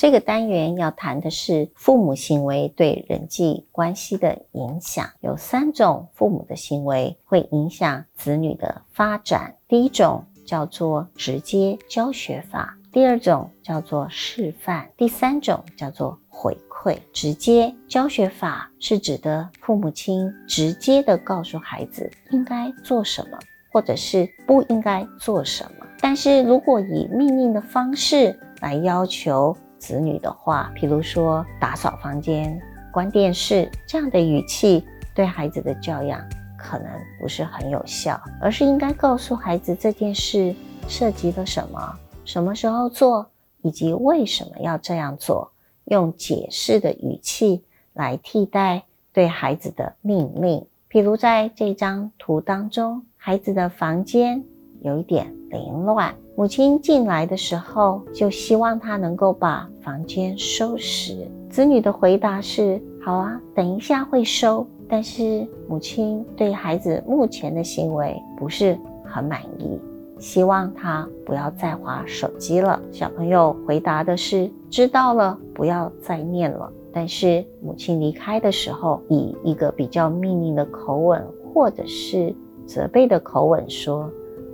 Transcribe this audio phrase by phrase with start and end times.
[0.00, 5.06] 这个单元要谈的是父母行为对人际关系的影响。
[5.20, 9.54] 有三种父母的行为会影响子女的发展。
[9.68, 16.96] 第一种叫做直接教学法，第二种叫做示范，第三种叫做回馈。
[17.12, 23.38] 直接教学法是指的父母亲直接的告诉孩子应该做什么，
[23.70, 25.86] 或者是不应该做什么。
[26.00, 32.60] 但是如果以命令的方式来要求，子女的话，比如说打扫房间、
[32.92, 36.22] 关电视这样的语气，对孩子的教养
[36.56, 36.86] 可能
[37.18, 40.54] 不是很有效，而是应该告诉孩子这件事
[40.86, 43.28] 涉及了什么、什么时候做，
[43.62, 45.50] 以及为什么要这样做，
[45.86, 50.66] 用解释的语气来替代对孩子的命令。
[50.86, 54.44] 比如在这张图当中，孩子的房间
[54.82, 56.14] 有一点凌乱。
[56.36, 61.28] 母亲进来的时候，就希望他能够把房间收拾。
[61.50, 69.78] 子女的回答是：“好啊，等一下会收。”但是母亲对孩子目前的行为不是很满意，
[70.18, 72.80] 希望他不要再划手机了。
[72.90, 82.34] 小朋友回答的是：“知道了，不要再念了。”但是母亲离开的时候，以一个比较命令的口吻，或者是
[82.66, 84.10] 责备的口吻说。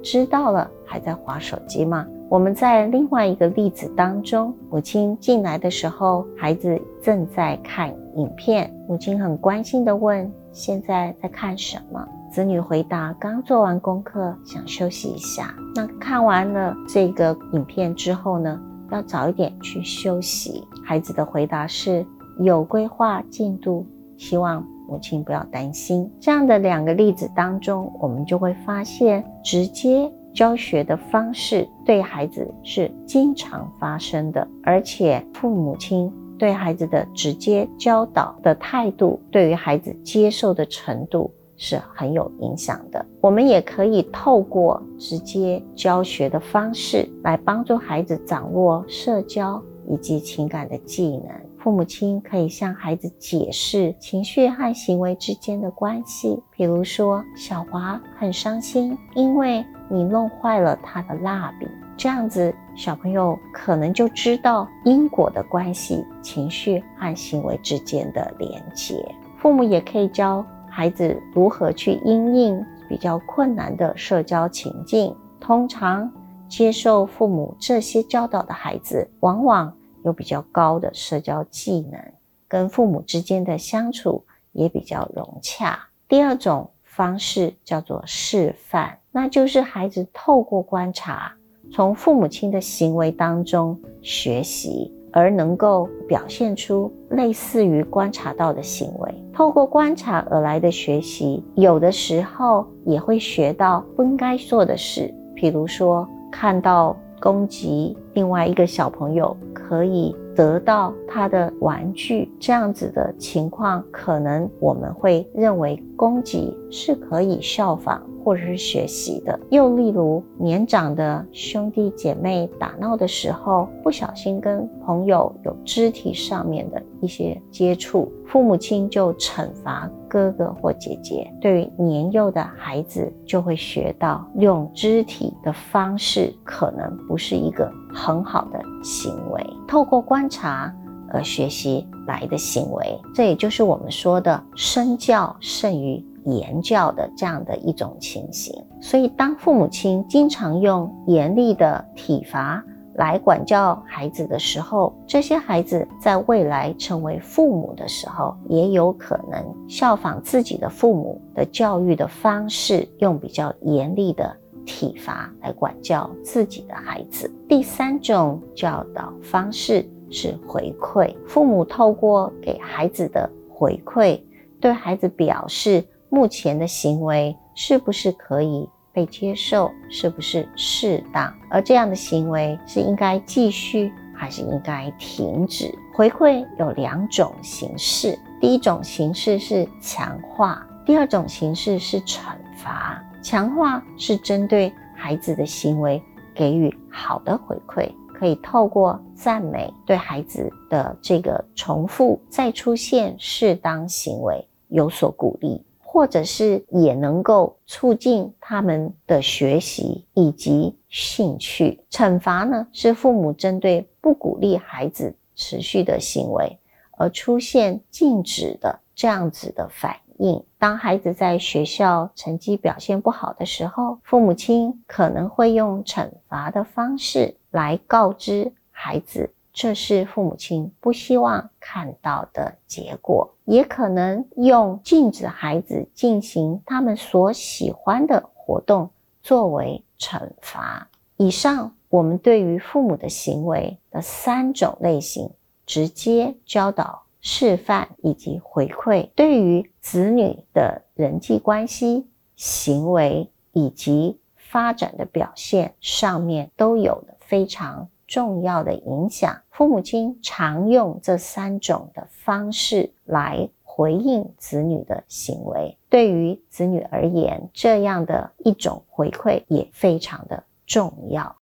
[0.06, 2.06] 知道了，还在划手机吗？
[2.28, 8.72] 我们在另外一个例子当中，母亲进来的时候，孩子正在看影片。
[8.86, 18.60] 母亲很关心地问：“现在在看什么？”子女回答：“刚做完功课，想休息一下。”那看完了这个影片之后呢？
[18.92, 20.62] 要早一点去休息。
[20.84, 22.06] 孩子的回答是
[22.38, 23.84] ：“有规划进度，
[24.16, 43.04] 希望。”母亲不要担心，这样的两个例子当中，我们就会发现，直接教学的方式对孩子是经常发生的，而且父母亲对孩子的直接教导的态度，对于孩子接受的程度是很有影响的。
[43.22, 51.30] 我们也可以透过直接教学的方式来帮助孩子掌握社交以及情感的技能。
[51.66, 61.66] 父母亲可以向孩子解释情绪和行为之间的关系，比如说小华很伤心，因为你弄坏了他的蜡笔，
[61.96, 69.04] 这样子小朋友可能就知道因果的关系，情绪和行为之间的连结。
[69.36, 75.12] 父母也可以教孩子如何去应应比较困难的社交情境。
[75.40, 76.08] 通常
[76.48, 79.74] 接受父母这些教导的孩子，往往。
[80.06, 82.00] 有比较高的社交技能，
[82.46, 85.76] 跟父母之间的相处也比较融洽。
[86.06, 91.32] 第二种方式叫做示范，那就是孩子透过观察，
[91.72, 99.12] 从父母亲的行为当中学习，而能够表现出类似于观察到的行为。
[99.34, 106.96] 透过观察而来的学习，有的时候也会学到不应该做的事，比如说看到。
[107.18, 109.34] 攻击另外一个小朋友，
[109.68, 118.00] 可以得到他的玩具，这样子的情况，可能我们会认为供给是可以效仿。
[118.26, 131.32] 或者是学习的，又例如年长的兄弟姐妹打闹的时候，不小心跟朋友有肢体上面的一些接触，父母亲就惩罚哥哥或姐姐。
[131.40, 139.46] 对于年幼的孩子，就会学到用肢体的方式，可能不是一个很好的行为。
[139.68, 140.74] 透过观察
[141.12, 146.04] 而学习来的行为，这也就是我们说的身教胜于。
[146.26, 152.62] 言教的这样的一种情形，所以当父母亲经常用严厉的体罚
[152.94, 167.32] 来管教孩子的时候，这些孩子在未来成为父母的时候，也有可能效仿自己的父母的教育的方式，用比较严厉的体罚来管教自己的孩子。
[167.48, 174.20] 第三种教导方式是回馈，父母透过给孩子的回馈，
[174.58, 175.84] 对孩子表示。
[176.08, 179.70] 目前的行为是不是可以被接受？
[179.90, 181.32] 是不是适当？
[181.50, 185.72] 而这样的行为是应该继续还是应该停止？
[185.94, 192.20] 回馈有两种形式，第一种形式是强化，第二种形式是惩
[192.56, 193.02] 罚。
[193.22, 196.00] 强化是针对孩子的行为
[196.32, 205.65] 给予好的回馈，可以透过赞美对孩子的这个重复再出现适当行为有所鼓励。
[205.96, 211.82] 或者是也能够促进他们的学习以及兴趣。
[211.90, 216.58] 惩罚呢，是父母针对不鼓励孩子持续的行为，
[216.98, 220.44] 而出现禁止的这样子的反应。
[220.58, 238.90] 当孩子在学校成绩表现不好的时候，父母亲可能会用惩罚的方式来告知孩子，这是父母亲不希望看到的结果；也可能用禁止孩子进行他们所喜欢的活动
[239.22, 240.90] 作为惩罚。
[241.16, 241.72] 以上。
[241.88, 245.30] 我们对于父母的行为的三种类型，
[245.64, 259.40] 直接教导、示范以及回馈，对于子女的人际关系、行为以及发展的表现上面，都有了非常重要的影响。
[259.56, 271.34] 父母亲常用这三种的方式来回应子女的行为，对于子女而言，这样的一种回馈也非常的重要。